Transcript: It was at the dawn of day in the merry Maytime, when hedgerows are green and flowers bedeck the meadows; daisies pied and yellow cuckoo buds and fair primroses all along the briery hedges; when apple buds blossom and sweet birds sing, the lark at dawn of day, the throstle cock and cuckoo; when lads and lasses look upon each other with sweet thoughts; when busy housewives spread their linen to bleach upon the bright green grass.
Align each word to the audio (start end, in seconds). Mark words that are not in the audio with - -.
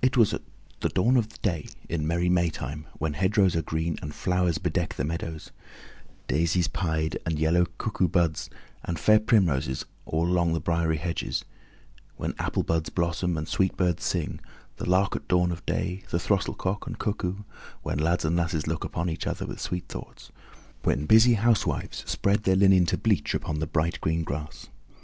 It 0.00 0.16
was 0.16 0.32
at 0.32 0.40
the 0.80 0.88
dawn 0.88 1.18
of 1.18 1.38
day 1.42 1.66
in 1.86 2.00
the 2.00 2.06
merry 2.06 2.30
Maytime, 2.30 2.86
when 2.98 3.12
hedgerows 3.12 3.54
are 3.54 3.60
green 3.60 3.98
and 4.00 4.14
flowers 4.14 4.56
bedeck 4.56 4.94
the 4.94 5.04
meadows; 5.04 5.50
daisies 6.28 6.66
pied 6.66 7.18
and 7.26 7.38
yellow 7.38 7.66
cuckoo 7.76 8.08
buds 8.08 8.48
and 8.86 8.98
fair 8.98 9.20
primroses 9.20 9.84
all 10.06 10.26
along 10.26 10.54
the 10.54 10.62
briery 10.62 10.96
hedges; 10.96 11.44
when 12.16 12.32
apple 12.38 12.62
buds 12.62 12.88
blossom 12.88 13.36
and 13.36 13.48
sweet 13.48 13.76
birds 13.76 14.02
sing, 14.02 14.40
the 14.78 14.88
lark 14.88 15.14
at 15.14 15.28
dawn 15.28 15.52
of 15.52 15.66
day, 15.66 16.04
the 16.08 16.18
throstle 16.18 16.54
cock 16.54 16.86
and 16.86 16.98
cuckoo; 16.98 17.40
when 17.82 17.98
lads 17.98 18.24
and 18.24 18.36
lasses 18.36 18.66
look 18.66 18.82
upon 18.82 19.10
each 19.10 19.26
other 19.26 19.44
with 19.44 19.60
sweet 19.60 19.86
thoughts; 19.90 20.30
when 20.84 21.04
busy 21.04 21.34
housewives 21.34 22.02
spread 22.06 22.44
their 22.44 22.56
linen 22.56 22.86
to 22.86 22.96
bleach 22.96 23.34
upon 23.34 23.58
the 23.58 23.66
bright 23.66 24.00
green 24.00 24.22
grass. 24.22 24.70